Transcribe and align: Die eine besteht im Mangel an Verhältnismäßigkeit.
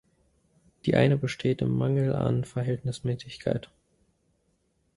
Die 0.87 0.95
eine 0.95 1.15
besteht 1.15 1.61
im 1.61 1.77
Mangel 1.77 2.15
an 2.15 2.43
Verhältnismäßigkeit. 2.43 3.69